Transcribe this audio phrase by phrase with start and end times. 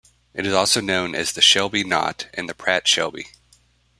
[0.33, 3.27] It is also known as the Shelby knot and the Pratt-Shelby.